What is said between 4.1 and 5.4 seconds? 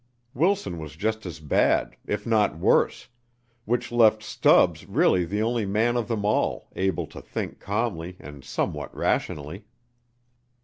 Stubbs really